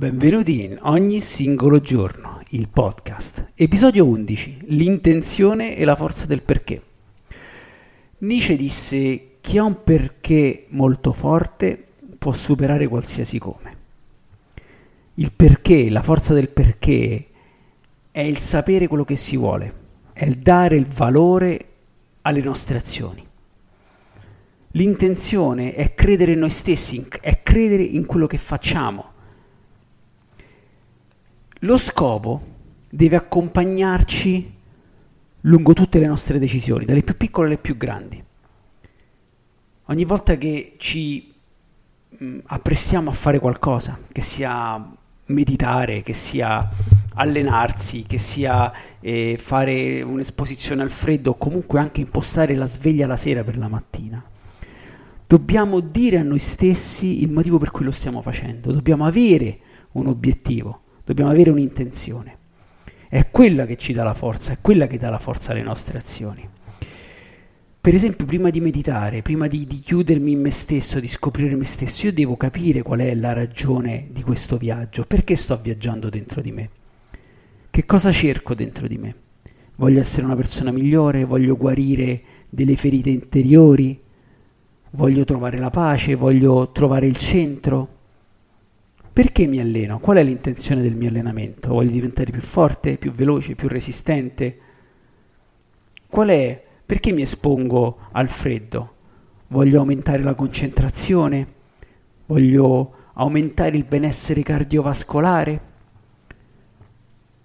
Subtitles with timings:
[0.00, 3.48] Benvenuti in ogni singolo giorno, il podcast.
[3.54, 4.60] Episodio 11.
[4.68, 6.82] L'intenzione e la forza del perché.
[8.20, 13.76] Nietzsche disse: Chi ha un perché molto forte può superare qualsiasi come.
[15.16, 17.26] Il perché, la forza del perché,
[18.10, 19.74] è il sapere quello che si vuole,
[20.14, 21.66] è il dare il valore
[22.22, 23.22] alle nostre azioni.
[24.68, 29.09] L'intenzione è credere in noi stessi, è credere in quello che facciamo
[31.60, 32.40] lo scopo
[32.88, 34.54] deve accompagnarci
[35.42, 38.22] lungo tutte le nostre decisioni, dalle più piccole alle più grandi.
[39.84, 41.32] Ogni volta che ci
[42.08, 46.68] mh, apprestiamo a fare qualcosa, che sia meditare, che sia
[47.14, 53.16] allenarsi, che sia eh, fare un'esposizione al freddo o comunque anche impostare la sveglia la
[53.16, 54.24] sera per la mattina,
[55.26, 59.58] dobbiamo dire a noi stessi il motivo per cui lo stiamo facendo, dobbiamo avere
[59.92, 62.38] un obiettivo dobbiamo avere un'intenzione.
[63.08, 65.98] È quella che ci dà la forza, è quella che dà la forza alle nostre
[65.98, 66.48] azioni.
[67.80, 71.64] Per esempio, prima di meditare, prima di, di, chiudermi in me stesso, di scoprire me
[71.64, 76.40] stesso, io devo capire qual è la ragione di questo viaggio, perché sto viaggiando dentro
[76.42, 76.70] di me,
[77.70, 79.14] che cosa cerco dentro di me.
[79.76, 84.00] Voglio essere una persona migliore, voglio guarire delle ferite interiori,
[84.90, 87.99] voglio trovare la pace, voglio trovare il centro,
[89.12, 89.98] perché mi alleno?
[89.98, 91.70] Qual è l'intenzione del mio allenamento?
[91.70, 94.58] Voglio diventare più forte, più veloce, più resistente?
[96.06, 96.64] Qual è?
[96.86, 98.94] Perché mi espongo al freddo?
[99.48, 101.58] Voglio aumentare la concentrazione?
[102.26, 105.68] Voglio aumentare il benessere cardiovascolare?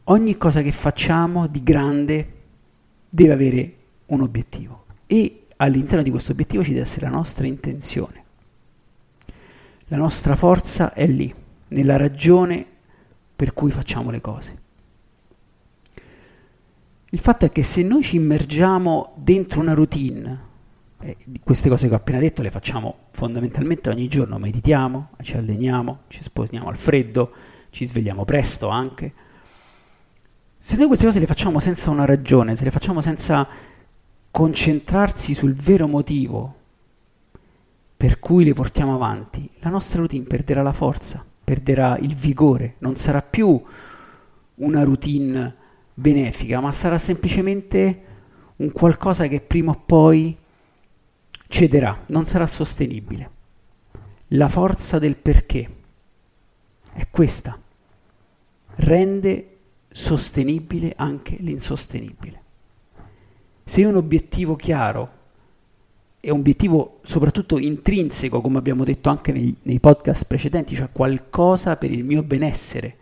[0.06, 2.34] Ogni cosa che facciamo di grande
[3.10, 3.76] deve avere
[4.08, 8.24] un obiettivo e all'interno di questo obiettivo ci deve essere la nostra intenzione.
[9.88, 12.66] La nostra forza è lì nella ragione
[13.36, 14.64] per cui facciamo le cose.
[17.10, 20.44] Il fatto è che se noi ci immergiamo dentro una routine,
[21.00, 26.00] eh, queste cose che ho appena detto le facciamo fondamentalmente ogni giorno, meditiamo, ci alleniamo,
[26.08, 27.32] ci esposiamo al freddo,
[27.70, 29.14] ci svegliamo presto anche.
[30.58, 33.48] Se noi queste cose le facciamo senza una ragione, se le facciamo senza
[34.32, 36.56] concentrarsi sul vero motivo
[37.96, 42.96] per cui le portiamo avanti, la nostra routine perderà la forza perderà il vigore, non
[42.96, 43.62] sarà più
[44.56, 45.56] una routine
[45.94, 48.04] benefica, ma sarà semplicemente
[48.58, 50.36] un qualcosa che prima o poi
[51.48, 53.30] cederà, non sarà sostenibile.
[54.30, 55.70] La forza del perché
[56.92, 57.58] è questa,
[58.78, 59.58] rende
[59.88, 62.42] sostenibile anche l'insostenibile.
[63.64, 65.24] Se un obiettivo chiaro
[66.26, 71.78] è un obiettivo soprattutto intrinseco, come abbiamo detto anche nei, nei podcast precedenti, cioè qualcosa
[71.78, 72.98] per il mio benessere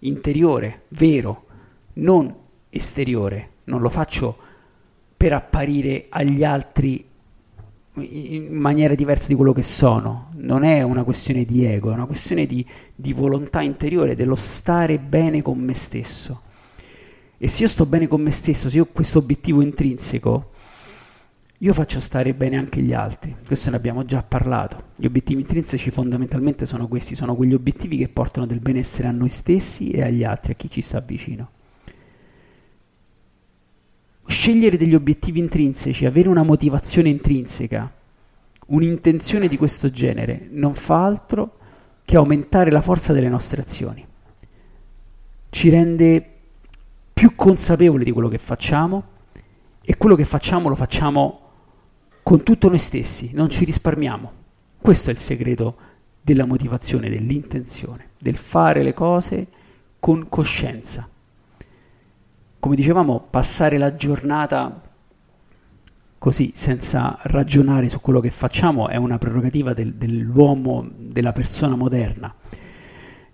[0.00, 1.46] interiore, vero,
[1.94, 2.32] non
[2.70, 3.48] esteriore.
[3.64, 4.36] Non lo faccio
[5.16, 7.04] per apparire agli altri
[7.94, 10.30] in maniera diversa di quello che sono.
[10.36, 12.64] Non è una questione di ego, è una questione di,
[12.94, 16.42] di volontà interiore, dello stare bene con me stesso.
[17.36, 20.50] E se io sto bene con me stesso, se io ho questo obiettivo intrinseco,
[21.62, 24.84] io faccio stare bene anche gli altri, questo ne abbiamo già parlato.
[24.96, 29.28] Gli obiettivi intrinseci fondamentalmente sono questi, sono quegli obiettivi che portano del benessere a noi
[29.28, 31.50] stessi e agli altri, a chi ci sta vicino.
[34.26, 37.92] Scegliere degli obiettivi intrinseci, avere una motivazione intrinseca,
[38.68, 41.58] un'intenzione di questo genere, non fa altro
[42.06, 44.06] che aumentare la forza delle nostre azioni.
[45.50, 46.26] Ci rende
[47.12, 49.04] più consapevoli di quello che facciamo
[49.82, 51.39] e quello che facciamo lo facciamo
[52.22, 54.32] con tutto noi stessi, non ci risparmiamo.
[54.80, 55.76] Questo è il segreto
[56.20, 59.46] della motivazione, dell'intenzione, del fare le cose
[59.98, 61.08] con coscienza.
[62.58, 64.88] Come dicevamo, passare la giornata
[66.18, 72.34] così senza ragionare su quello che facciamo è una prerogativa del, dell'uomo, della persona moderna.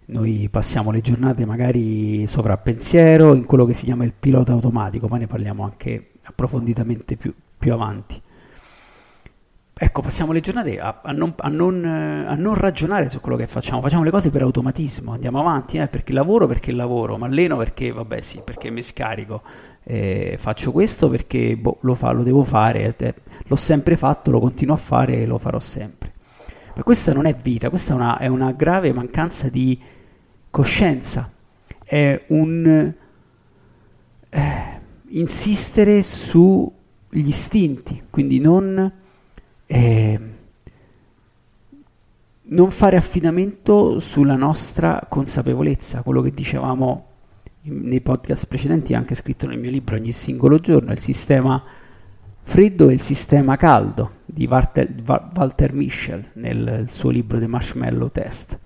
[0.09, 5.19] Noi passiamo le giornate magari sovrappensiero in quello che si chiama il pilota automatico, poi
[5.19, 8.23] ne parliamo anche approfonditamente più, più avanti.
[9.79, 13.47] Ecco, passiamo le giornate a, a, non, a, non, a, non, ragionare su quello che
[13.47, 17.59] facciamo, facciamo le cose per automatismo, andiamo avanti, eh, perché lavoro perché lavoro, ma alleno
[17.59, 19.43] perché, vabbè sì, perché mi scarico,
[19.83, 23.15] eh, faccio questo perché boh, lo, fa, lo devo fare, eh,
[23.45, 26.15] l'ho sempre fatto, lo continuo a fare e lo farò sempre.
[26.75, 29.79] Ma questa non è vita, questa è una, è una grave mancanza di
[30.51, 31.31] coscienza,
[31.85, 32.95] è un
[34.31, 36.73] eh, insistere sugli
[37.11, 39.05] istinti, quindi non,
[39.67, 40.21] eh,
[42.49, 47.07] non fare affidamento sulla nostra consapevolezza, quello che dicevamo
[47.63, 51.63] nei podcast precedenti, anche scritto nel mio libro ogni singolo giorno, il sistema
[52.43, 58.59] freddo e il sistema caldo di Walter, Walter Mischel nel suo libro The Marshmallow Test.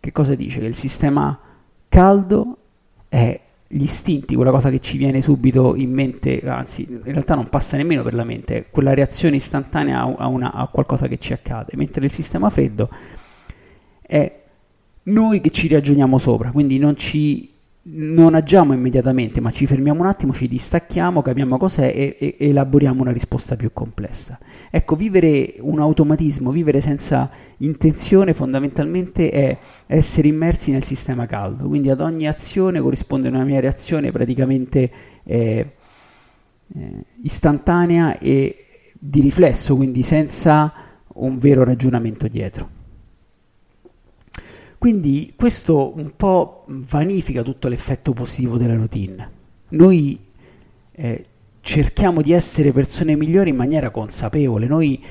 [0.00, 0.60] Che cosa dice?
[0.60, 1.38] Che il sistema
[1.88, 2.56] caldo
[3.08, 3.40] è
[3.74, 7.76] gli istinti, quella cosa che ci viene subito in mente, anzi in realtà non passa
[7.76, 12.04] nemmeno per la mente, quella reazione istantanea a, una, a qualcosa che ci accade, mentre
[12.04, 12.88] il sistema freddo
[14.00, 14.42] è
[15.04, 17.53] noi che ci ragioniamo sopra, quindi non ci
[17.86, 23.02] non agiamo immediatamente, ma ci fermiamo un attimo, ci distacchiamo, capiamo cos'è e, e, elaboriamo
[23.02, 24.38] una risposta più complessa.
[24.70, 31.90] Ecco, vivere un automatismo, vivere senza intenzione fondamentalmente è essere immersi nel sistema caldo, quindi
[31.90, 34.90] ad ogni azione corrisponde una mia reazione praticamente
[35.24, 35.72] eh,
[36.74, 38.56] eh, istantanea e
[38.98, 40.72] di riflesso, quindi senza
[41.16, 42.82] un vero ragionamento dietro.
[44.84, 49.30] Quindi questo un po' vanifica tutto l'effetto positivo della routine.
[49.70, 50.26] Noi
[50.92, 51.24] eh,
[51.62, 55.02] cerchiamo di essere persone migliori in maniera consapevole, noi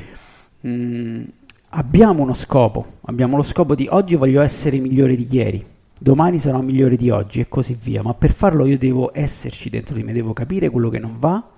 [0.60, 1.24] mh, mm,
[1.70, 5.66] abbiamo uno scopo, abbiamo lo scopo di oggi voglio essere migliore di ieri,
[6.00, 9.96] domani sarò migliore di oggi e così via, ma per farlo io devo esserci dentro
[9.96, 11.50] di me, devo capire quello che non va,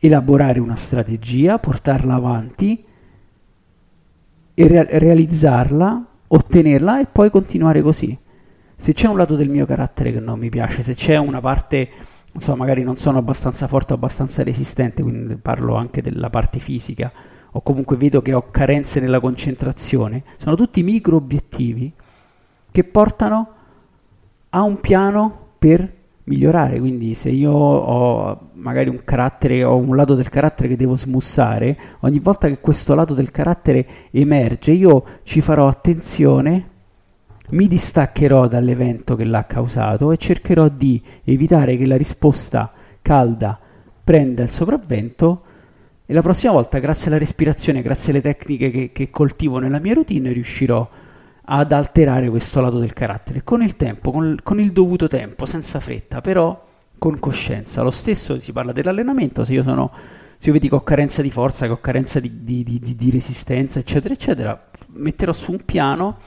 [0.00, 2.84] elaborare una strategia, portarla avanti
[4.54, 8.16] e re- realizzarla ottenerla e poi continuare così.
[8.76, 11.88] Se c'è un lato del mio carattere che non mi piace, se c'è una parte,
[12.32, 17.12] insomma, magari non sono abbastanza forte o abbastanza resistente, quindi parlo anche della parte fisica,
[17.52, 21.92] o comunque vedo che ho carenze nella concentrazione, sono tutti micro obiettivi
[22.70, 23.48] che portano
[24.50, 26.78] a un piano per migliorare.
[26.78, 31.78] Quindi se io ho magari un carattere o un lato del carattere che devo smussare,
[32.00, 36.70] ogni volta che questo lato del carattere emerge, io ci farò attenzione,
[37.50, 42.72] mi distaccherò dall'evento che l'ha causato e cercherò di evitare che la risposta
[43.02, 43.58] calda
[44.02, 45.42] prenda il sopravvento
[46.06, 49.94] e la prossima volta, grazie alla respirazione, grazie alle tecniche che, che coltivo nella mia
[49.94, 50.88] routine, riuscirò a
[51.46, 55.80] ad alterare questo lato del carattere con il tempo, con, con il dovuto tempo, senza
[55.80, 56.66] fretta, però
[56.98, 57.82] con coscienza.
[57.82, 59.92] Lo stesso si parla dell'allenamento, se io sono
[60.36, 63.10] se io vedi che ho carenza di forza, che ho carenza di, di, di, di,
[63.10, 66.18] resistenza, eccetera, eccetera, metterò su un piano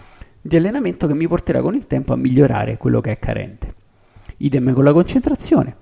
[0.41, 3.75] di allenamento che mi porterà con il tempo a migliorare quello che è carente.
[4.37, 5.75] Idem con la concentrazione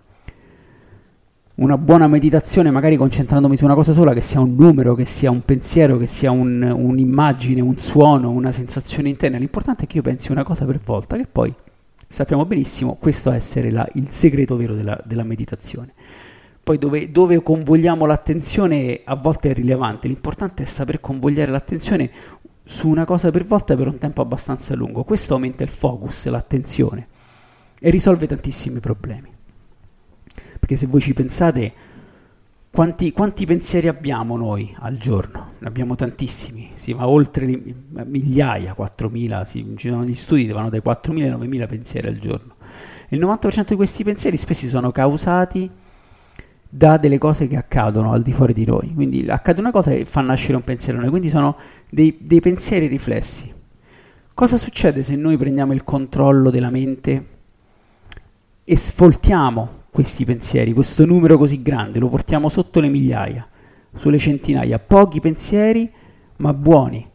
[1.56, 5.32] una buona meditazione, magari concentrandomi su una cosa sola, che sia un numero, che sia
[5.32, 9.38] un pensiero, che sia un, un'immagine, un suono, una sensazione interna.
[9.38, 11.54] L'importante è che io pensi una cosa per volta, che poi
[12.08, 15.94] sappiamo benissimo questo essere la, il segreto vero della, della meditazione.
[16.62, 22.10] Poi dove, dove, convogliamo l'attenzione a volte è rilevante, l'importante è saper convogliare l'attenzione
[22.64, 25.04] su una cosa per volta per un tempo abbastanza lungo.
[25.04, 27.08] Questo aumenta il focus, l'attenzione
[27.80, 29.35] e risolve tantissimi problemi.
[30.66, 31.74] Perché se voi ci pensate,
[32.72, 35.52] quanti, quanti pensieri abbiamo noi al giorno?
[35.60, 40.70] Ne abbiamo tantissimi, si va oltre migliaia, 4.000, sì, ci sono gli studi che vanno
[40.70, 42.56] dai 4.000 ai 9.000 pensieri al giorno.
[43.10, 45.70] Il 90% di questi pensieri spesso sono causati
[46.68, 48.92] da delle cose che accadono al di fuori di noi.
[48.96, 51.58] Quindi accade una cosa e fa nascere un pensiero noi, quindi sono
[51.92, 53.54] dei, dei pensieri riflessi.
[54.34, 57.26] Cosa succede se noi prendiamo il controllo della mente
[58.64, 63.48] e sfoltiamo questi pensieri, questo numero così grande, lo portiamo sotto le migliaia,
[63.94, 65.90] sulle centinaia, pochi pensieri
[66.40, 67.10] ma buoni,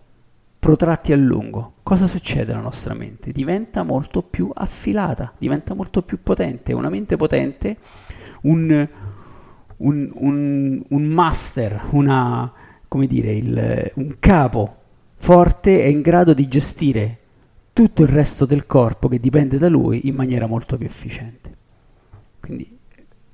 [0.58, 1.74] protratti a lungo.
[1.82, 3.32] Cosa succede alla nostra mente?
[3.32, 6.72] Diventa molto più affilata, diventa molto più potente.
[6.72, 7.76] Una mente potente,
[8.44, 8.88] un,
[9.76, 12.50] un, un, un master, una,
[12.88, 14.76] come dire, il, un capo
[15.16, 17.18] forte è in grado di gestire
[17.74, 21.49] tutto il resto del corpo che dipende da lui in maniera molto più efficiente.
[22.40, 22.78] Quindi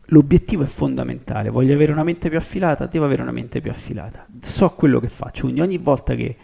[0.06, 1.48] l'obiettivo è fondamentale.
[1.48, 4.26] Voglio avere una mente più affilata, devo avere una mente più affilata.
[4.40, 6.36] So quello che faccio, quindi ogni volta che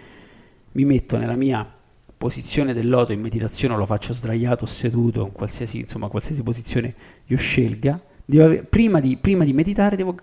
[0.72, 1.80] mi metto nella mia
[2.16, 6.94] posizione del loto in meditazione, lo faccio sdraiato, seduto, in qualsiasi, insomma, qualsiasi posizione
[7.26, 8.00] io scelga,
[8.30, 10.16] avere, prima, di, prima di meditare devo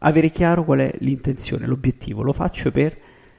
[0.00, 2.22] avere chiaro qual è l'intenzione, l'obiettivo.
[2.22, 2.96] Lo faccio per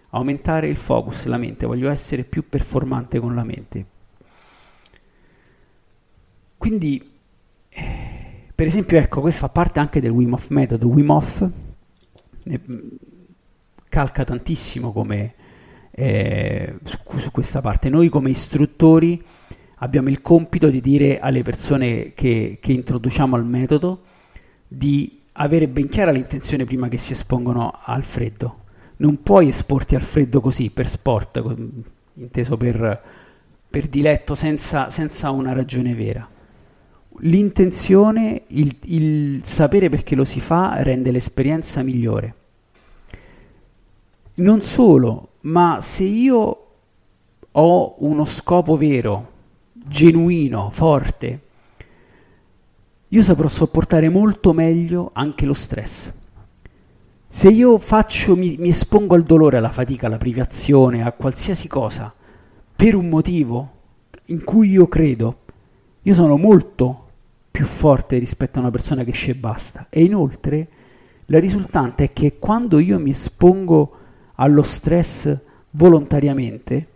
[0.10, 3.86] aumentare il focus, la mente, voglio essere più performante con la mente.
[6.58, 7.12] Quindi,
[7.70, 8.19] eh,
[8.60, 10.90] per esempio, ecco, questo fa parte anche del Wim Hof metodo.
[10.90, 11.50] Wim Hof
[12.44, 12.62] ne,
[13.88, 15.34] calca tantissimo come,
[15.92, 17.88] eh, su, su questa parte.
[17.88, 19.24] Noi come istruttori
[19.76, 24.02] abbiamo il compito di dire alle persone che, che introduciamo al metodo
[24.68, 28.64] di avere ben chiara l'intenzione prima che si espongono al freddo.
[28.98, 31.42] Non puoi esporti al freddo così, per sport,
[32.16, 33.04] inteso per,
[33.70, 36.30] per diletto, senza, senza, una ragione vera.
[37.22, 42.36] L'intenzione, il, il sapere perché lo si fa, rende l'esperienza migliore.
[44.36, 46.66] Non solo, ma se io
[47.52, 49.32] ho uno scopo vero,
[49.74, 51.42] genuino, forte,
[53.10, 56.14] io saprò sopportare molto meglio anche lo stress.
[57.28, 62.14] Se io faccio, mi, mi espongo al dolore, alla fatica, alla privazione, a qualsiasi cosa,
[62.76, 63.72] per un motivo
[64.26, 65.40] in cui io credo,
[66.02, 67.08] io sono molto
[67.52, 69.88] più forte rispetto a una persona che esce e basta.
[69.90, 70.68] E inoltre
[71.26, 73.98] la risultante è che quando io mi espongo
[74.36, 75.38] allo stress
[75.72, 76.88] volontariamente,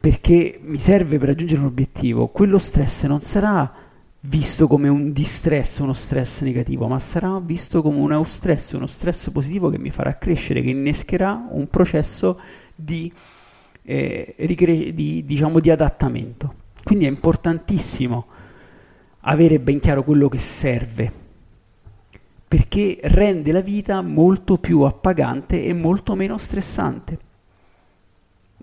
[0.00, 3.72] perché mi serve per raggiungere un obiettivo, quello stress non sarà
[4.20, 9.30] visto come un distress, uno stress negativo, ma sarà visto come un eustress, uno stress
[9.30, 12.40] positivo che mi farà crescere, che innescherà un processo
[12.74, 13.12] di,
[13.82, 16.54] eh, di, diciamo, di adattamento.
[16.86, 18.26] Quindi è importantissimo
[19.22, 21.12] avere ben chiaro quello che serve,
[22.46, 27.18] perché rende la vita molto più appagante e molto meno stressante.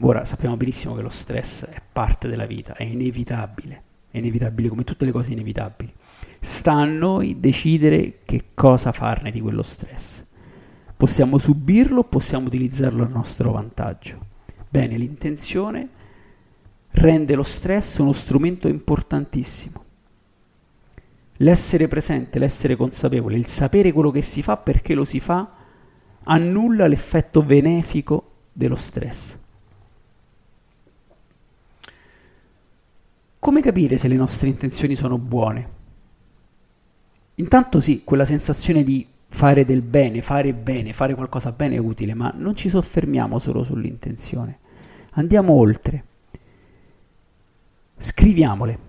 [0.04, 4.84] Ora sappiamo benissimo che lo stress è parte della vita, è inevitabile è inevitabile come
[4.84, 5.92] tutte le cose inevitabili.
[6.40, 10.24] Sta a noi decidere che cosa farne di quello stress.
[10.96, 14.20] Possiamo subirlo possiamo utilizzarlo a nostro vantaggio.
[14.70, 15.90] Bene, l'intenzione
[16.94, 19.82] rende lo stress uno strumento importantissimo.
[21.38, 25.52] L'essere presente, l'essere consapevole, il sapere quello che si fa perché lo si fa,
[26.26, 29.38] annulla l'effetto benefico dello stress.
[33.40, 35.82] Come capire se le nostre intenzioni sono buone?
[37.36, 42.14] Intanto sì, quella sensazione di fare del bene, fare bene, fare qualcosa bene è utile,
[42.14, 44.60] ma non ci soffermiamo solo sull'intenzione.
[45.14, 46.06] Andiamo oltre.
[48.04, 48.80] Scriviamole.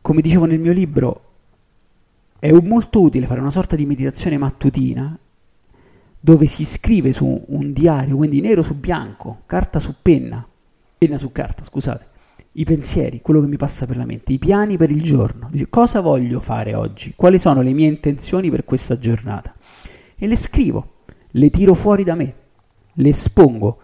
[0.00, 1.24] Come dicevo nel mio libro,
[2.38, 5.18] è molto utile fare una sorta di meditazione mattutina
[6.18, 10.48] dove si scrive su un diario, quindi nero su bianco, carta su penna,
[10.96, 12.14] penna su carta, scusate
[12.52, 15.48] i pensieri, quello che mi passa per la mente, i piani per il giorno.
[15.50, 17.12] Dice, cosa voglio fare oggi?
[17.14, 19.54] Quali sono le mie intenzioni per questa giornata?
[20.16, 21.02] E le scrivo,
[21.32, 22.34] le tiro fuori da me,
[22.94, 23.78] le espongo,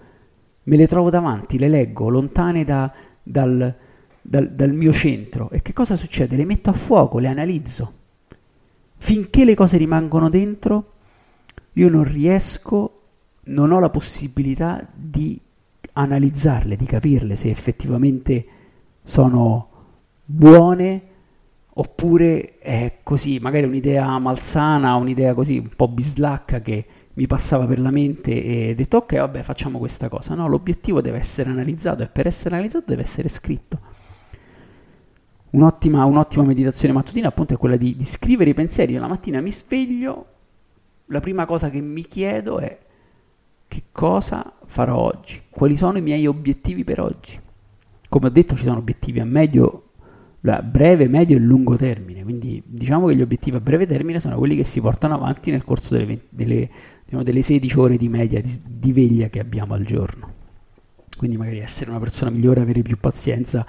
[0.62, 2.90] me le trovo davanti, le leggo, lontane da,
[3.22, 3.74] dal,
[4.20, 5.50] dal, dal mio centro.
[5.50, 6.36] E che cosa succede?
[6.36, 7.92] Le metto a fuoco, le analizzo.
[8.96, 10.92] Finché le cose rimangono dentro,
[11.72, 13.02] io non riesco,
[13.44, 15.40] non ho la possibilità di
[15.94, 18.46] analizzarle, di capirle se effettivamente
[19.02, 19.68] sono
[20.24, 21.10] buone
[21.74, 27.78] oppure è così, magari un'idea malsana, un'idea così un po' bislacca che mi passava per
[27.78, 30.34] la mente e detto ok vabbè facciamo questa cosa.
[30.34, 33.80] No, l'obiettivo deve essere analizzato e per essere analizzato deve essere scritto.
[35.50, 38.94] Un'ottima, un'ottima meditazione mattutina appunto è quella di, di scrivere i pensieri.
[38.94, 40.26] Io la mattina mi sveglio,
[41.06, 42.78] la prima cosa che mi chiedo è
[43.68, 47.40] che cosa farò oggi, quali sono i miei obiettivi per oggi
[48.12, 49.92] come ho detto ci sono obiettivi a medio,
[50.38, 54.54] breve, medio e lungo termine, quindi diciamo che gli obiettivi a breve termine sono quelli
[54.54, 56.70] che si portano avanti nel corso delle, 20, delle,
[57.12, 60.30] diciamo, delle 16 ore di media di, di veglia che abbiamo al giorno.
[61.16, 63.66] Quindi magari essere una persona migliore, avere più pazienza,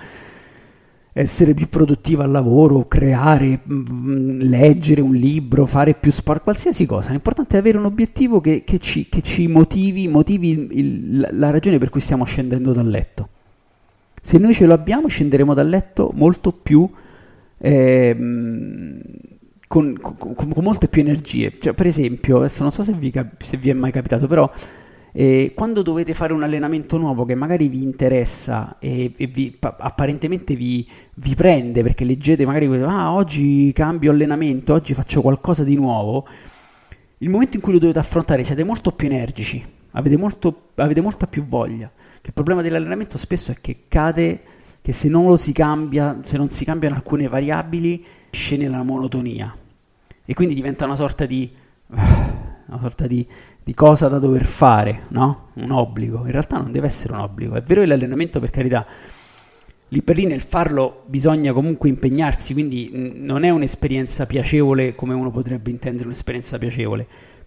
[1.12, 7.12] essere più produttiva al lavoro, creare, leggere un libro, fare più sport, qualsiasi cosa.
[7.12, 11.78] L'importante è avere un obiettivo che, che, ci, che ci, motivi, motivi il, la ragione
[11.78, 13.30] per cui stiamo scendendo dal letto.
[14.22, 16.90] Se noi ce lo abbiamo, scenderemo dal letto molto più
[17.58, 18.16] eh,
[19.74, 21.58] con, con, con, molte più energie.
[21.60, 24.48] Cioè, per esempio, adesso non so se vi, se vi è mai capitato, però
[25.12, 29.76] eh, quando dovete fare un allenamento nuovo che magari vi interessa e, e vi, pa-
[29.80, 35.76] apparentemente vi, vi, prende perché leggete magari ah oggi cambio allenamento, oggi faccio qualcosa di
[35.76, 36.28] nuovo,
[37.18, 41.26] il momento in cui lo dovete affrontare siete molto più energici, avete, molto, avete molta
[41.26, 41.92] più voglia
[42.26, 44.42] il problema dell'allenamento spesso è che cade,
[44.82, 49.54] che se non lo si cambia, se non si cambiano alcune variabili, scende nella monotonia.
[50.26, 51.52] E quindi diventa una sorta di,
[51.88, 53.28] una sorta di,
[53.62, 55.50] di cosa da dover fare, no?
[55.56, 56.26] Un obbligo.
[56.26, 57.56] In realtà non deve essere un obbligo.
[57.56, 58.86] È vero che l'allenamento, per carità,
[59.90, 65.30] lì per lì nel farlo bisogna comunque impegnarsi, quindi non è un'esperienza piacevole come uno
[65.30, 67.06] potrebbe intendere un'esperienza piacevole,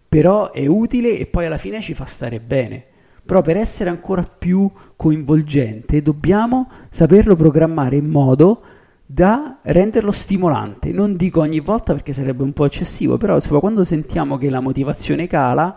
[0.09, 2.85] però è utile e poi alla fine ci fa stare bene.
[3.26, 8.62] Però per essere ancora più coinvolgente dobbiamo saperlo programmare in modo
[9.07, 10.91] da renderlo stimolante.
[10.91, 14.61] Non dico ogni volta perché sarebbe un po' eccessivo, però insomma quando sentiamo che la
[14.61, 15.77] motivazione cala,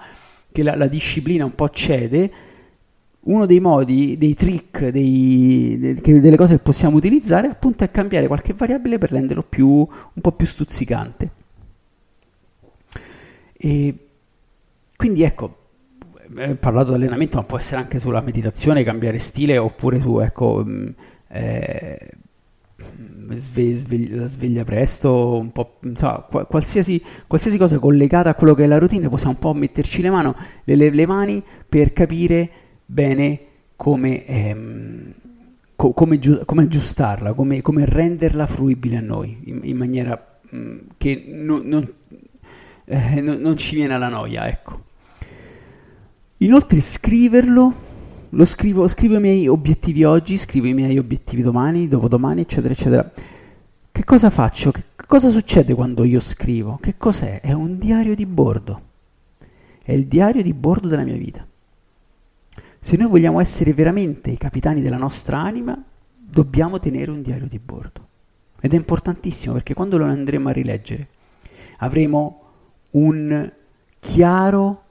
[0.51, 2.31] che la, la disciplina un po' cede,
[3.21, 8.27] uno dei modi, dei trick, dei, de, delle cose che possiamo utilizzare appunto è cambiare
[8.27, 11.29] qualche variabile per renderlo più, un po' più stuzzicante.
[13.61, 14.07] E
[14.95, 15.57] quindi ecco,
[16.35, 20.63] ho parlato di allenamento, ma può essere anche sulla meditazione, cambiare stile, oppure su, ecco,
[20.65, 20.87] mm,
[21.27, 22.11] eh,
[23.35, 28.63] sve, sve, la sveglia presto, un po', insomma, qualsiasi, qualsiasi, cosa collegata a quello che
[28.63, 32.49] è la routine, possiamo un po' metterci le, mano, le, le, le mani per capire
[32.85, 33.39] bene
[33.75, 35.13] come, ehm,
[35.75, 40.57] co- come, giu- come aggiustarla, come, come, renderla fruibile a noi, in, in maniera mh,
[40.57, 41.91] mm, che non, non,
[42.85, 44.87] eh, non, non ci viene alla noia, ecco.
[46.37, 47.87] Inoltre scriverlo
[48.29, 53.11] lo scrivo, scrivo i miei obiettivi oggi, scrivo i miei obiettivi domani, dopodomani, eccetera, eccetera.
[53.91, 54.71] Che cosa faccio?
[54.71, 56.77] Che cosa succede quando io scrivo?
[56.81, 57.41] Che cos'è?
[57.41, 58.81] È un diario di bordo.
[59.83, 61.45] È il diario di bordo della mia vita.
[62.79, 65.81] Se noi vogliamo essere veramente i capitani della nostra anima,
[66.15, 68.07] dobbiamo tenere un diario di bordo.
[68.61, 71.07] Ed è importantissimo perché quando lo andremo a rileggere
[71.77, 72.41] avremo
[72.91, 73.51] un
[73.99, 74.83] chiaro,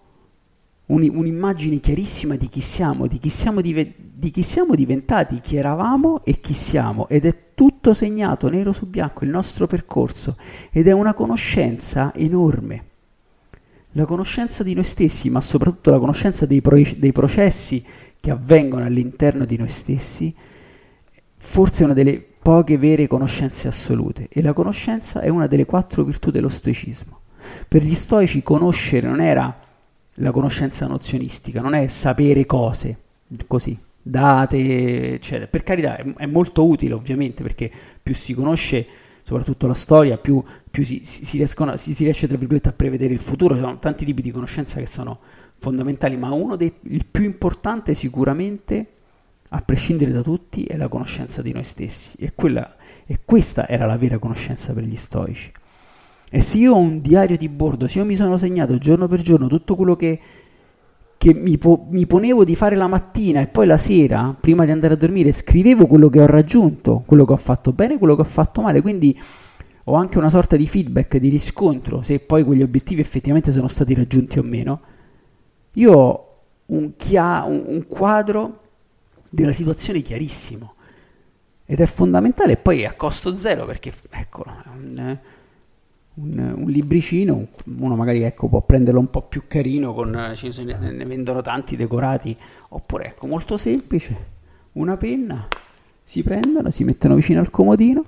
[0.88, 5.57] un, un'immagine chiarissima di chi siamo, di chi siamo, dive, di chi siamo diventati, chi
[5.57, 7.09] eravamo e chi siamo.
[7.09, 10.37] Ed è tutto segnato nero su bianco, il nostro percorso.
[10.71, 12.85] Ed è una conoscenza enorme
[13.92, 17.85] la conoscenza di noi stessi, ma soprattutto la conoscenza dei, pro- dei processi
[18.21, 20.33] che avvengono all'interno di noi stessi,
[21.36, 24.28] forse è una delle poche vere conoscenze assolute.
[24.30, 27.21] E la conoscenza è una delle quattro virtù dello stoicismo.
[27.67, 29.58] Per gli stoici conoscere non era
[30.19, 32.97] la conoscenza nozionistica, non è sapere cose,
[33.47, 35.47] così, date, eccetera.
[35.47, 37.71] Per carità, è, è molto utile ovviamente perché
[38.02, 38.87] più si conosce
[39.23, 43.13] soprattutto la storia, più, più si, si, si, riescono, si, riesce tra virgolette a prevedere
[43.13, 43.54] il futuro.
[43.54, 45.19] Ci sono tanti tipi di conoscenza che sono
[45.57, 48.87] fondamentali, ma uno dei più importante sicuramente,
[49.50, 52.17] a prescindere da tutti, è la conoscenza di noi stessi.
[52.19, 52.76] E, quella,
[53.07, 55.52] e questa era la vera conoscenza per gli stoici.
[56.30, 59.23] E se io ho un diario di bordo, se io mi sono segnato giorno per
[59.23, 60.21] giorno tutto quello che
[61.19, 64.71] che mi, po- mi, ponevo di fare la mattina e poi la sera, prima di
[64.71, 68.21] andare a dormire, scrivevo quello che ho raggiunto, quello che ho fatto bene, quello che
[68.21, 69.21] ho fatto male, quindi
[69.86, 73.95] ho anche una sorta di feedback, di riscontro, se poi quegli obiettivi effettivamente sono stati
[73.95, 74.80] raggiunti o meno.
[75.73, 76.36] Io ho
[76.67, 78.60] un, chia- un, un quadro
[79.28, 80.75] della situazione chiarissimo
[81.64, 85.19] ed è fondamentale e poi è a costo zero perché, eccolo, è un
[86.21, 91.04] un, un, libricino, uno magari ecco, può prenderlo un po' più carino, con, ne, ne
[91.04, 92.37] vendono tanti decorati,
[92.71, 94.17] oppure ecco, molto semplice,
[94.73, 95.47] una penna,
[96.02, 98.04] si prendono, si mettono vicino al comodino,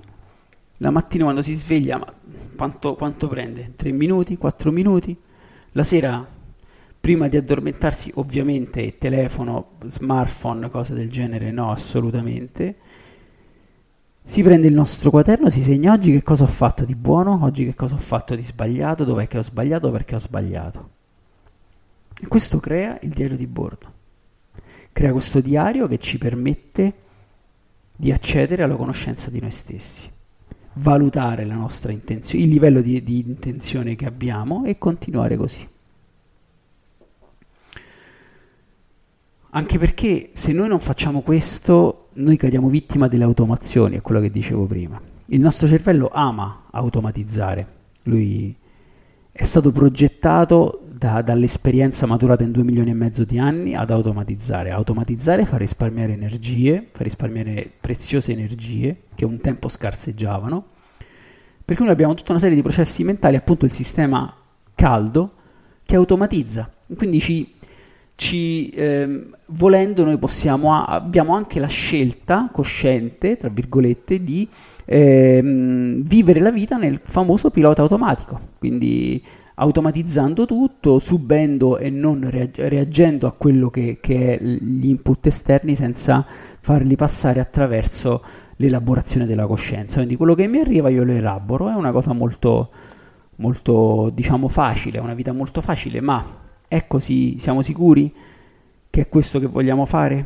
[0.77, 2.13] la mattina quando si sveglia, ma
[2.55, 3.73] quanto, quanto prende?
[3.75, 5.15] 3 minuti, 4 minuti?
[5.73, 6.27] La sera,
[6.99, 12.75] prima di addormentarsi, ovviamente telefono, smartphone, cose del genere, no, assolutamente
[14.31, 17.65] si prende il nostro quaderno, si segna oggi che cosa ho fatto di buono, oggi
[17.65, 20.89] che cosa ho fatto di sbagliato, dov'è che ho sbagliato, perché ho sbagliato.
[22.17, 23.91] E questo crea il diario di bordo.
[24.93, 26.93] Crea questo diario che ci permette
[27.97, 30.09] di accedere alla conoscenza di noi stessi,
[30.75, 35.67] valutare la nostra intenzione, il livello di, di intenzione che abbiamo e continuare così.
[39.49, 44.29] Anche perché se noi non facciamo questo, noi cadiamo vittima delle automazioni, è quello che
[44.29, 45.01] dicevo prima.
[45.27, 47.79] Il nostro cervello ama automatizzare.
[48.03, 48.55] Lui
[49.31, 54.71] è stato progettato da, dall'esperienza maturata in due milioni e mezzo di anni ad automatizzare.
[54.71, 60.65] Automatizzare fa risparmiare energie, fa risparmiare preziose energie che un tempo scarseggiavano.
[61.63, 64.35] Perché noi abbiamo tutta una serie di processi mentali, appunto il sistema
[64.75, 65.33] caldo,
[65.85, 66.69] che automatizza.
[66.95, 67.53] Quindi ci
[68.21, 74.47] ci, ehm, volendo noi possiamo, abbiamo anche la scelta cosciente, tra virgolette, di
[74.85, 79.19] ehm, vivere la vita nel famoso pilota automatico, quindi
[79.55, 86.23] automatizzando tutto, subendo e non reagendo a quello che, che è gli input esterni senza
[86.59, 88.23] farli passare attraverso
[88.57, 89.95] l'elaborazione della coscienza.
[89.95, 92.69] Quindi quello che mi arriva io lo elaboro, è una cosa molto,
[93.37, 97.37] molto diciamo facile, è una vita molto facile, ma È così?
[97.37, 98.15] Siamo sicuri
[98.89, 100.25] che è questo che vogliamo fare?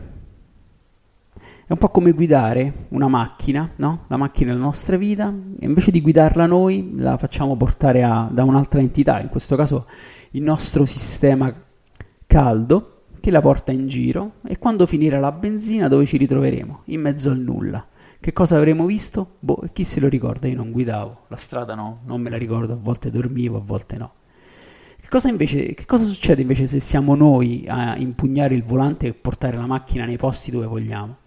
[1.34, 4.04] È un po' come guidare una macchina, no?
[4.10, 8.44] La macchina della nostra vita, e invece di guidarla noi la facciamo portare a, da
[8.44, 9.88] un'altra entità, in questo caso
[10.34, 11.52] il nostro sistema
[12.28, 16.82] caldo, che la porta in giro e quando finirà la benzina dove ci ritroveremo?
[16.86, 17.84] In mezzo al nulla.
[18.20, 19.38] Che cosa avremo visto?
[19.40, 20.48] Boh, chi se lo ricorda?
[20.48, 23.98] Io non guidavo, la strada no, non me la ricordo, a volte dormivo, a volte
[23.98, 24.12] no.
[25.06, 29.14] Che cosa, invece, che cosa succede invece se siamo noi a impugnare il volante e
[29.14, 31.18] portare la macchina nei posti dove vogliamo?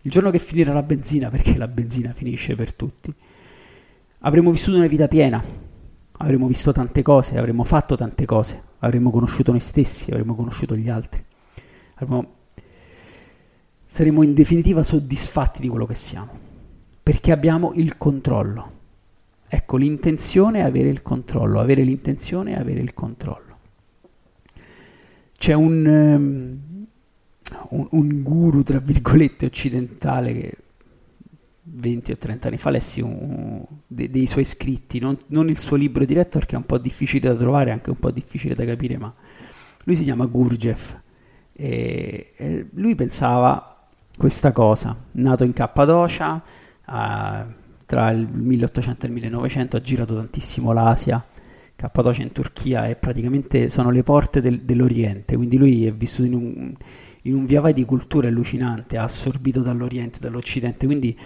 [0.00, 3.12] Il giorno che finirà la benzina, perché la benzina finisce per tutti,
[4.20, 5.44] avremo vissuto una vita piena,
[6.16, 10.88] avremo visto tante cose, avremo fatto tante cose, avremo conosciuto noi stessi, avremo conosciuto gli
[10.88, 11.22] altri
[11.96, 12.36] avremo,
[13.84, 16.32] saremo in definitiva soddisfatti di quello che siamo,
[17.02, 18.78] perché abbiamo il controllo.
[19.52, 23.58] Ecco, l'intenzione è avere il controllo, avere l'intenzione è avere il controllo.
[25.36, 26.86] C'è un, um,
[27.70, 30.56] un, un guru, tra virgolette, occidentale che
[31.62, 35.76] 20 o 30 anni fa lessi un, de, dei suoi scritti, non, non, il suo
[35.76, 38.98] libro diretto perché è un po' difficile da trovare, anche un po' difficile da capire,
[38.98, 39.12] ma
[39.82, 40.94] lui si chiama Gurdjieff
[41.52, 46.40] e, e lui pensava questa cosa, nato in Cappadocia,
[46.86, 47.58] uh,
[47.90, 51.26] tra il 1800 e il 1900 ha girato tantissimo l'Asia,
[51.74, 56.34] Cappadocia in Turchia e praticamente sono le porte del, dell'Oriente, quindi lui è vissuto in
[56.34, 56.74] un,
[57.22, 61.18] in un via vai di cultura allucinante, assorbito dall'Oriente, dall'Occidente, quindi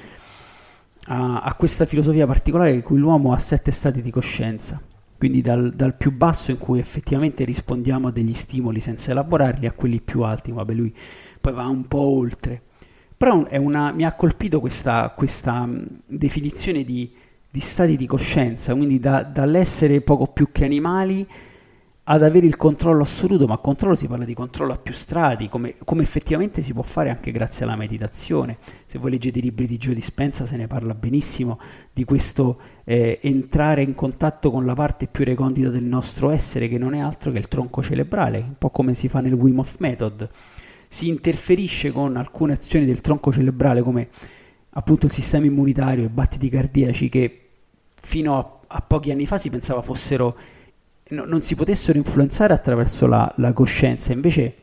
[1.09, 4.81] ha, ha questa filosofia particolare in cui l'uomo ha sette stati di coscienza.
[5.18, 9.72] Quindi dal, dal, più basso in cui effettivamente rispondiamo a degli stimoli senza elaborarli a
[9.72, 10.94] quelli più alti, vabbè lui
[11.42, 12.62] poi va un po' oltre.
[13.16, 15.68] Però una, mi ha colpito questa, questa
[16.07, 17.11] definizione di,
[17.50, 21.27] di, stati di coscienza, quindi da, dall'essere poco più che animali
[22.07, 25.77] ad avere il controllo assoluto, ma controllo si parla di controllo a più strati, come,
[25.85, 28.59] come, effettivamente si può fare anche grazie alla meditazione.
[28.85, 31.59] Se voi leggete i libri di Joe Dispenza se ne parla benissimo
[31.92, 36.77] di questo eh, entrare in contatto con la parte più recondita del nostro essere, che
[36.77, 39.77] non è altro che il tronco cerebrale, un po' come si fa nel Wim Hof
[39.79, 40.29] Method.
[40.94, 44.09] Si interferisce con alcune azioni del tronco cerebrale come
[44.70, 47.40] appunto il sistema immunitario e battiti cardiaci che
[48.00, 50.38] fino a, a pochi anni fa si pensava fossero
[51.09, 54.54] no, non si potessero influenzare attraverso la, la, coscienza, invece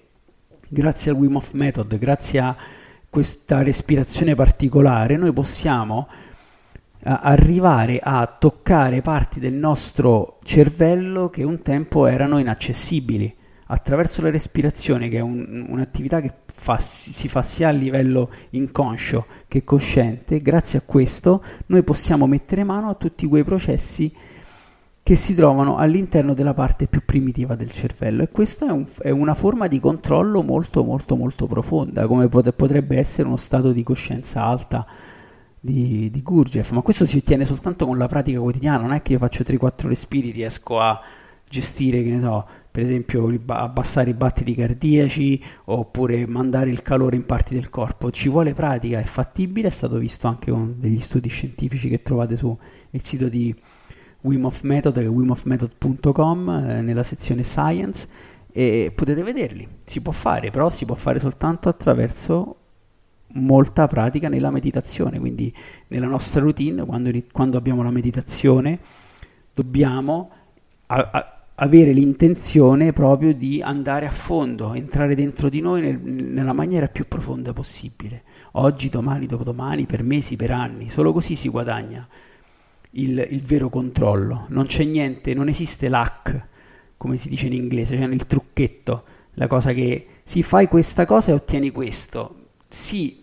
[0.69, 2.55] grazie al Wim Hof Method, grazie a
[3.09, 6.07] questa respirazione particolare, noi possiamo
[7.03, 13.35] arrivare a toccare parti del nostro cervello che un tempo erano inaccessibili
[13.71, 19.25] attraverso la respirazione, che è un, un'attività che fa, si fa sia a livello inconscio
[19.47, 24.13] che cosciente, grazie a questo noi possiamo mettere mano a tutti quei processi
[25.01, 28.23] che si trovano all'interno della parte più primitiva del cervello.
[28.23, 32.51] E questa è, un, è una forma di controllo molto molto molto profonda come pot-
[32.51, 34.86] potrebbe essere uno stato di coscienza alta
[35.60, 36.71] di, di Gurdjieff.
[36.71, 39.88] Ma questo si ottiene soltanto con la pratica quotidiana non è che io faccio 3-4
[39.88, 41.01] respiri riesco a
[41.51, 47.25] gestire che ne so per esempio abbassare i battiti cardiaci oppure mandare il calore in
[47.25, 51.27] parti del corpo ci vuole pratica è fattibile è stato visto anche con degli studi
[51.27, 52.55] scientifici che trovate sul
[53.01, 53.53] sito di
[54.21, 58.07] Wim Hof Method, che è wimhofmethod.com, eh, nella sezione Science,
[58.51, 59.67] e potete vederli.
[59.84, 62.55] Si può fare, però si può fare soltanto attraverso
[63.34, 65.53] molta pratica nella meditazione, quindi
[65.88, 68.79] nella nostra routine, quando, quando abbiamo la meditazione,
[69.53, 70.29] dobbiamo
[70.88, 76.54] a, a, avere l'intenzione proprio di andare a fondo, entrare dentro di noi nel, nella
[76.54, 78.24] maniera più profonda possibile.
[78.54, 82.08] Oggi, domani, dopodomani, per mesi, per anni, solo così si guadagna
[82.91, 84.45] il, il vero controllo.
[84.50, 86.47] Non c'è niente, non esiste l'hack,
[86.97, 89.04] come si dice in inglese, cioè il trucchetto,
[89.36, 92.36] la cosa che si fai questa cosa e ottieni questo.
[92.67, 93.20] Sì,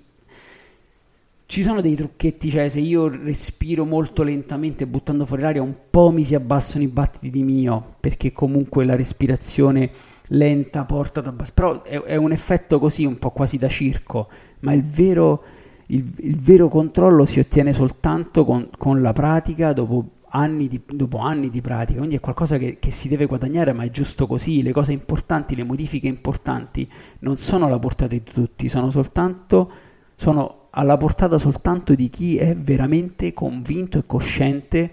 [1.50, 6.10] ci sono dei trucchetti, cioè se io respiro molto lentamente buttando fuori l'aria un po'
[6.10, 9.90] mi si abbassano i battiti di mio, perché comunque la respirazione
[10.26, 14.28] lenta porta ad abbassare, però è, è un effetto così un po' quasi da circo,
[14.60, 15.42] ma il vero
[15.86, 21.16] il, il vero controllo si ottiene soltanto con, con la pratica dopo anni, di, dopo
[21.16, 24.62] anni di pratica, quindi è qualcosa che, che, si deve guadagnare, ma è giusto così.
[24.62, 26.86] Le cose importanti, le modifiche importanti
[27.20, 29.72] non sono alla portata di tutti, sono soltanto
[30.14, 34.92] sono alla portata soltanto di chi è veramente convinto e cosciente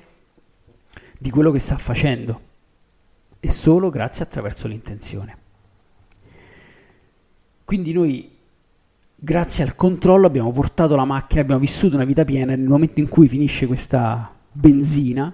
[1.19, 2.41] di quello che sta facendo
[3.39, 5.37] e solo grazie attraverso l'intenzione.
[7.63, 8.31] Quindi noi
[9.15, 12.99] grazie al controllo abbiamo portato la macchina, abbiamo vissuto una vita piena e nel momento
[12.99, 15.33] in cui finisce questa benzina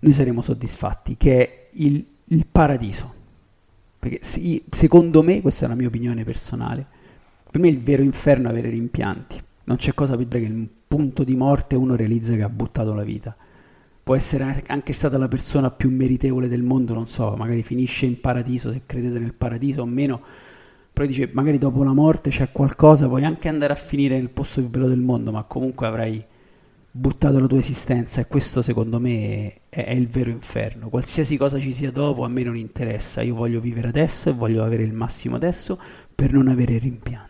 [0.00, 3.14] noi saremo soddisfatti, che è il, il paradiso.
[3.98, 6.86] Perché secondo me, questa è la mia opinione personale,
[7.50, 9.42] per me il vero inferno è avere rimpianti.
[9.68, 13.02] Non c'è cosa peggiore che il punto di morte uno realizza che ha buttato la
[13.02, 13.36] vita.
[14.02, 18.18] Può essere anche stata la persona più meritevole del mondo, non so, magari finisce in
[18.18, 20.22] paradiso, se credete nel paradiso o meno,
[20.90, 24.62] però dice magari dopo la morte c'è qualcosa, puoi anche andare a finire nel posto
[24.62, 26.24] più bello del mondo, ma comunque avrai
[26.90, 30.88] buttato la tua esistenza e questo secondo me è, è, il vero inferno.
[30.88, 34.64] Qualsiasi cosa ci sia dopo a me non interessa, io voglio vivere adesso e voglio
[34.64, 35.78] avere il massimo adesso
[36.14, 37.27] per non avere rimpianti.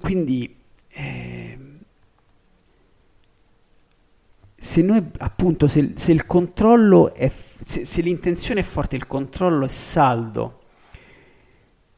[0.00, 0.56] Quindi
[0.88, 1.58] eh,
[4.56, 9.64] se noi appunto se, se il controllo è se, se l'intenzione è forte, il controllo
[9.64, 10.60] è saldo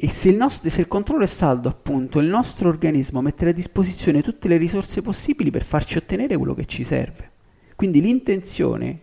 [0.04, 3.52] e se il, nostro, se il, controllo è saldo, appunto, il nostro organismo mette a
[3.52, 7.30] disposizione tutte le risorse possibili per farci ottenere quello che ci serve.
[7.76, 9.02] Quindi l'intenzione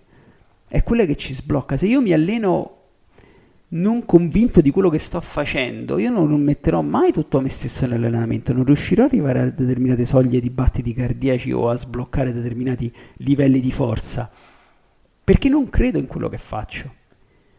[0.67, 1.77] è quella che ci sblocca.
[1.77, 2.78] Se io mi alleno
[3.71, 8.53] non convinto di quello che sto facendo, io non metterò mai tutto me stesso nell'allenamento,
[8.53, 13.59] non riuscirò ad arrivare a determinate soglie di battiti cardiaci o a sbloccare determinati livelli
[13.59, 14.29] di forza,
[15.23, 16.93] perché non credo in quello che faccio.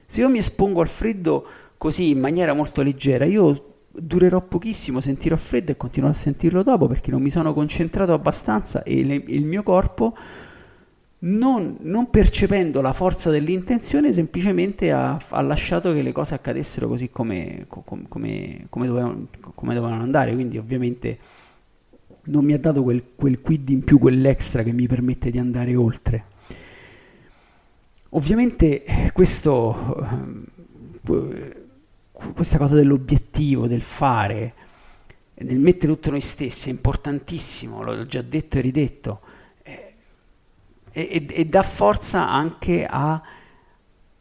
[0.05, 1.47] Se io mi espongo al freddo
[1.77, 6.89] così in maniera molto leggera, io durerò pochissimo, sentirò freddo e continuerò a sentirlo dopo
[6.89, 10.17] perché non mi sono concentrato abbastanza e le, il mio corpo,
[11.21, 17.11] non, non, percependo la forza dell'intenzione, semplicemente ha, ha, lasciato che le cose accadessero così
[17.11, 20.33] come, come, come, come dovevano, dovevano, andare.
[20.35, 21.19] Quindi ovviamente
[22.25, 25.75] non mi ha dato quel, quel quid in più, quell'extra che mi permette di andare
[25.75, 26.25] oltre.
[28.11, 29.99] Ovviamente questo
[32.35, 34.55] questa cosa dell'obiettivo, del fare,
[35.35, 39.21] nel mettere tutto noi stessi è importantissimo, l'ho già detto e ridetto,
[40.93, 43.21] e, e, dà forza anche a,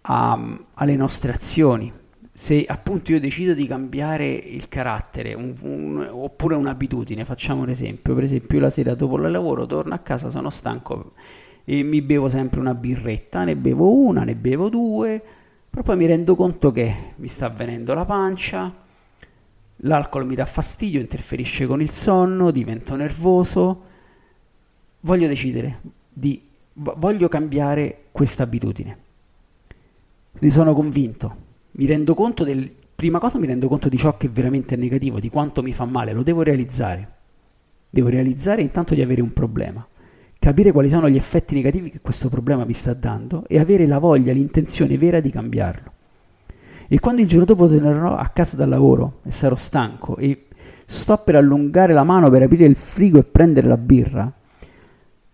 [0.02, 1.92] a, alle nostre azioni.
[2.32, 8.16] Se appunto io decido di cambiare il carattere un, un, oppure un'abitudine, facciamo un esempio,
[8.16, 11.14] per esempio io la sera dopo il lavoro torno a casa, sono stanco
[11.66, 15.22] e mi bevo sempre una birretta, ne bevo una, ne bevo due,
[15.70, 18.74] però poi mi rendo conto che mi sta avvenendo la pancia,
[19.76, 23.84] l'alcol mi dà fastidio, interferisce con il sonno, divento nervoso,
[25.02, 25.80] voglio decidere
[26.12, 26.49] di
[26.98, 28.98] voglio cambiare questa abitudine.
[30.40, 31.48] Ne sono convinto.
[31.72, 35.20] Mi rendo conto del prima cosa mi rendo conto di ciò che veramente è negativo,
[35.20, 37.16] di quanto mi fa male, lo devo realizzare.
[37.90, 39.88] Devo realizzare intanto di avere un problema
[40.40, 44.00] capire quali sono gli effetti negativi che questo problema mi sta dando e avere la
[44.00, 45.92] voglia, l'intenzione vera di cambiarlo.
[46.88, 50.48] E quando il giorno dopo tornerò a casa dal lavoro e sarò stanco e
[50.86, 54.34] sto per allungare la mano per aprire il frigo e prendere la birra,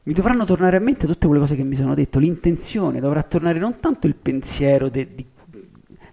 [0.05, 3.57] mi dovranno tornare a mente tutte quelle cose che mi sono detto, l'intenzione, dovrà tornare
[3.57, 5.25] non tanto il pensiero, de, di,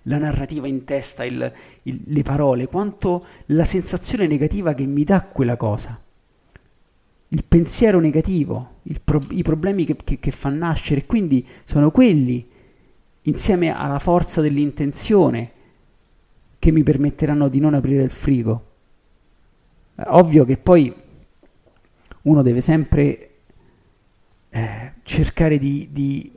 [0.04, 1.52] la narrativa in testa, il,
[1.82, 6.00] il, le parole, quanto la sensazione negativa che mi dà quella cosa.
[7.28, 12.48] Il pensiero negativo, il pro- i problemi che, che, che fa nascere, quindi sono quelli,
[13.22, 15.52] insieme alla forza dell'intenzione,
[16.58, 18.70] che mi permetteranno di non aprire il frigo.
[19.96, 20.94] Ovvio che poi
[22.22, 23.31] uno deve sempre
[24.54, 26.30] eh, cercare di, di,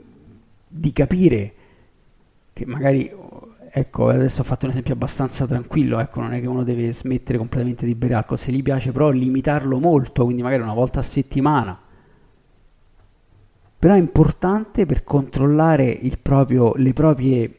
[0.67, 1.53] di capire
[2.53, 3.11] che magari
[3.77, 7.37] ecco, adesso ho fatto un esempio abbastanza tranquillo, ecco, non è che uno deve smettere
[7.37, 11.01] completamente di bere alcol, se gli piace però limitarlo molto, quindi magari una volta a
[11.01, 11.77] settimana.
[13.77, 17.51] Però è importante per controllare proprio, le proprie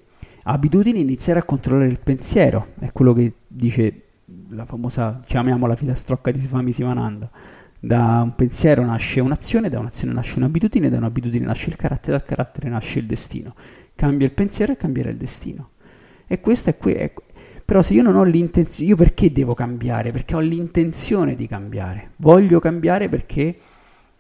[0.45, 4.03] abitudini iniziare a controllare il pensiero, è quello che dice
[4.49, 7.31] la famosa, chiamiamola filastrocca di Swami Sivananda.
[7.87, 12.27] Da un pensiero nasce un'azione, da un'azione nasce un'abitudine, da un'abitudine nasce il carattere, dal
[12.27, 13.55] carattere nasce il destino.
[13.95, 15.71] Cambia il pensiero e cambierà il destino.
[16.27, 17.13] E questo è, que- è
[17.65, 20.11] però se io non ho l'intenzione, io perché devo cambiare?
[20.11, 22.11] Perché ho l'intenzione di cambiare.
[22.17, 23.57] Voglio cambiare perché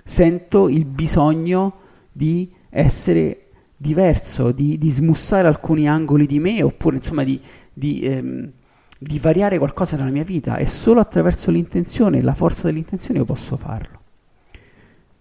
[0.04, 1.80] sento il bisogno
[2.12, 7.40] di essere diverso, di, di smussare alcuni angoli di me, oppure insomma di,
[7.72, 8.52] di, ehm,
[8.98, 10.56] di, variare qualcosa nella mia vita.
[10.56, 14.00] E solo attraverso l'intenzione, la forza dell'intenzione, io posso farlo.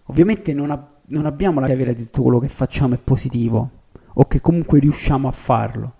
[0.04, 3.70] Ovviamente non, ab- non abbiamo la chiave di tutto quello che facciamo è positivo,
[4.14, 5.94] o che comunque riusciamo a farlo.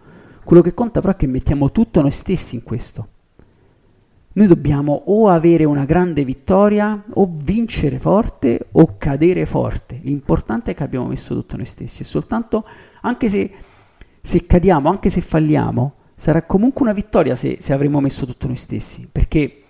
[0.44, 3.08] Quello che conta però è che mettiamo tutto noi stessi in questo.
[4.34, 9.98] Noi dobbiamo o avere una grande vittoria, o vincere forte, o cadere forte.
[10.02, 12.02] L'importante è che abbiamo messo tutto noi stessi.
[12.02, 12.64] E soltanto,
[13.00, 13.50] anche se,
[14.20, 18.56] se cadiamo, anche se falliamo, sarà comunque una vittoria se, se avremo messo tutto noi
[18.56, 19.08] stessi.
[19.12, 19.62] Perché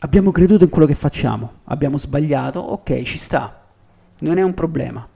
[0.00, 3.64] abbiamo creduto in quello che facciamo, abbiamo sbagliato, ok, ci sta,
[4.18, 5.08] non è un problema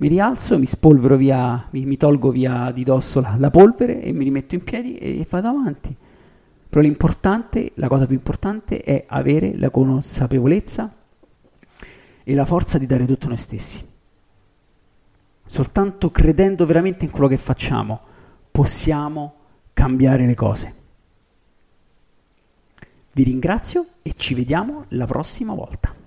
[0.00, 4.12] mi rialzo, mi spolvero via, mi, mi tolgo via di dosso la, la, polvere e
[4.12, 5.94] mi rimetto in piedi e vado avanti.
[6.68, 10.90] Però l'importante, la cosa più importante è avere la consapevolezza
[12.24, 13.86] e la forza di dare tutto noi stessi.
[15.44, 18.00] Soltanto credendo veramente in quello che facciamo
[18.50, 19.34] possiamo
[19.72, 20.74] cambiare le cose.
[23.12, 25.99] Vi ringrazio e ci vediamo la prossima volta.